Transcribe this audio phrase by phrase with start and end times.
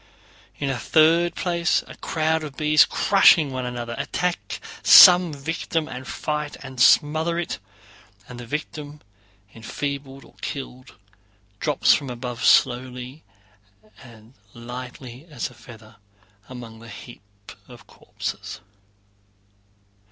[0.57, 6.07] In a third place a crowd of bees, crushing one another, attack some victim and
[6.07, 7.59] fight and smother it,
[8.27, 9.01] and the victim,
[9.53, 10.95] enfeebled or killed,
[11.59, 13.23] drops from above slowly
[14.01, 15.97] and lightly as a feather,
[16.49, 17.21] among the heap
[17.67, 18.59] of corpses.